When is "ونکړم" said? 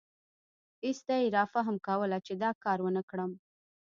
2.83-3.31